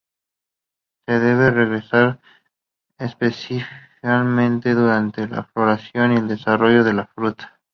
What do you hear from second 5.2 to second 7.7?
la floración y el desarrollo de la fruta.